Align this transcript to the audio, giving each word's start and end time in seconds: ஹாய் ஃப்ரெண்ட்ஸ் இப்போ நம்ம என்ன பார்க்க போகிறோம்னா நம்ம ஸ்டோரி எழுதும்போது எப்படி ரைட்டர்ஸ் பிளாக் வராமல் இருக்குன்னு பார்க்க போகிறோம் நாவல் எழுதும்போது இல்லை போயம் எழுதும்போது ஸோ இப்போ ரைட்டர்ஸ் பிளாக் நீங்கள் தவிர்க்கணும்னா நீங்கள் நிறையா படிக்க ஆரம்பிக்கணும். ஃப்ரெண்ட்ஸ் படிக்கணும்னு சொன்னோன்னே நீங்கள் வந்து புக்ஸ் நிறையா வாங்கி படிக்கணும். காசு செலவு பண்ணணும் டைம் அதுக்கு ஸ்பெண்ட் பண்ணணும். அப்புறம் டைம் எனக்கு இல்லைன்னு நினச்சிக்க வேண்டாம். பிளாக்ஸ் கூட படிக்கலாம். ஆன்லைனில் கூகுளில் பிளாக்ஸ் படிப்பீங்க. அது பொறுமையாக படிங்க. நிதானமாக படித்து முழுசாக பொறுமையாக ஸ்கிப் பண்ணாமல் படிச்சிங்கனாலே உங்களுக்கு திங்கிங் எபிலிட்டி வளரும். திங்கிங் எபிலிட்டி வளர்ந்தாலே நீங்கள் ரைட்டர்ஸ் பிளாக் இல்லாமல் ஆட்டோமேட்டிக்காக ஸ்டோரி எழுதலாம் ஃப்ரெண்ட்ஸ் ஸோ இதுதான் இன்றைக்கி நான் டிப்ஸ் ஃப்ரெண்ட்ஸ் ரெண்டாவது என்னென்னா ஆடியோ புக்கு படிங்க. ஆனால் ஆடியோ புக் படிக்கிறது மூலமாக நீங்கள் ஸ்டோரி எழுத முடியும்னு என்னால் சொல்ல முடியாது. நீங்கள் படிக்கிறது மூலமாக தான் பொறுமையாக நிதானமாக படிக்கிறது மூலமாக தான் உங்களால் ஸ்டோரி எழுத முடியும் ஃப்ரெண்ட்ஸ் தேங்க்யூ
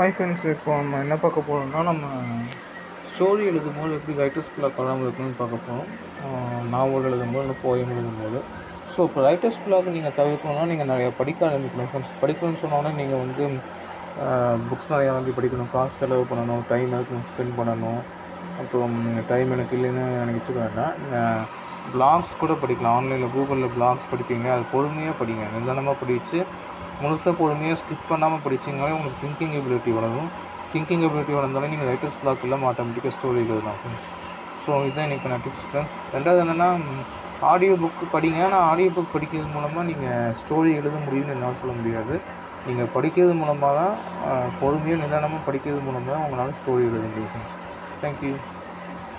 ஹாய் 0.00 0.12
ஃப்ரெண்ட்ஸ் 0.16 0.44
இப்போ 0.52 0.70
நம்ம 0.76 0.98
என்ன 1.04 1.14
பார்க்க 1.22 1.40
போகிறோம்னா 1.46 1.80
நம்ம 1.88 2.04
ஸ்டோரி 3.08 3.42
எழுதும்போது 3.50 3.90
எப்படி 3.96 4.14
ரைட்டர்ஸ் 4.20 4.48
பிளாக் 4.54 4.78
வராமல் 4.80 5.04
இருக்குன்னு 5.06 5.34
பார்க்க 5.40 5.58
போகிறோம் 5.66 6.70
நாவல் 6.74 7.08
எழுதும்போது 7.08 7.44
இல்லை 7.44 7.56
போயம் 7.64 7.92
எழுதும்போது 7.96 8.38
ஸோ 8.92 8.98
இப்போ 9.08 9.20
ரைட்டர்ஸ் 9.26 9.58
பிளாக் 9.64 9.90
நீங்கள் 9.96 10.14
தவிர்க்கணும்னா 10.20 10.64
நீங்கள் 10.70 10.90
நிறையா 10.92 11.10
படிக்க 11.18 11.44
ஆரம்பிக்கணும். 11.48 11.90
ஃப்ரெண்ட்ஸ் 11.90 12.14
படிக்கணும்னு 12.22 12.62
சொன்னோன்னே 12.62 12.92
நீங்கள் 13.00 13.22
வந்து 13.24 13.42
புக்ஸ் 14.70 14.90
நிறையா 14.94 15.10
வாங்கி 15.16 15.34
படிக்கணும். 15.40 15.70
காசு 15.74 15.94
செலவு 16.02 16.24
பண்ணணும் 16.32 16.64
டைம் 16.72 16.96
அதுக்கு 16.98 17.30
ஸ்பெண்ட் 17.32 17.54
பண்ணணும். 17.60 18.00
அப்புறம் 18.62 18.96
டைம் 19.32 19.54
எனக்கு 19.58 19.76
இல்லைன்னு 19.78 20.06
நினச்சிக்க 20.30 20.58
வேண்டாம். 20.64 20.94
பிளாக்ஸ் 21.94 22.34
கூட 22.44 22.54
படிக்கலாம். 22.64 22.98
ஆன்லைனில் 23.00 23.34
கூகுளில் 23.36 23.74
பிளாக்ஸ் 23.76 24.10
படிப்பீங்க. 24.14 24.48
அது 24.56 24.66
பொறுமையாக 24.74 25.18
படிங்க. 25.20 25.46
நிதானமாக 25.58 26.00
படித்து 26.04 26.40
முழுசாக 27.02 27.32
பொறுமையாக 27.40 27.78
ஸ்கிப் 27.82 28.10
பண்ணாமல் 28.12 28.42
படிச்சிங்கனாலே 28.44 28.94
உங்களுக்கு 28.96 29.22
திங்கிங் 29.22 29.54
எபிலிட்டி 29.60 29.92
வளரும். 29.98 30.28
திங்கிங் 30.72 31.04
எபிலிட்டி 31.06 31.32
வளர்ந்தாலே 31.38 31.70
நீங்கள் 31.72 31.88
ரைட்டர்ஸ் 31.90 32.18
பிளாக் 32.20 32.44
இல்லாமல் 32.46 32.68
ஆட்டோமேட்டிக்காக 32.70 33.14
ஸ்டோரி 33.16 33.40
எழுதலாம் 33.44 33.78
ஃப்ரெண்ட்ஸ் 33.80 34.10
ஸோ 34.64 34.70
இதுதான் 34.86 35.06
இன்றைக்கி 35.08 35.28
நான் 35.32 35.42
டிப்ஸ் 35.44 35.66
ஃப்ரெண்ட்ஸ் 35.70 35.96
ரெண்டாவது 36.14 36.42
என்னென்னா 36.44 36.68
ஆடியோ 37.50 37.74
புக்கு 37.82 38.06
படிங்க. 38.14 38.38
ஆனால் 38.46 38.64
ஆடியோ 38.70 38.90
புக் 38.96 39.14
படிக்கிறது 39.14 39.48
மூலமாக 39.56 39.84
நீங்கள் 39.90 40.34
ஸ்டோரி 40.40 40.70
எழுத 40.80 40.96
முடியும்னு 41.06 41.34
என்னால் 41.36 41.58
சொல்ல 41.60 41.74
முடியாது. 41.80 42.14
நீங்கள் 42.66 42.90
படிக்கிறது 42.94 43.34
மூலமாக 43.42 43.74
தான் 43.80 43.94
பொறுமையாக 44.60 45.02
நிதானமாக 45.02 45.42
படிக்கிறது 45.48 45.80
மூலமாக 45.86 46.12
தான் 46.14 46.24
உங்களால் 46.26 46.56
ஸ்டோரி 46.60 46.82
எழுத 46.88 47.04
முடியும் 47.06 47.30
ஃப்ரெண்ட்ஸ் 47.32 47.56
தேங்க்யூ 48.02 48.32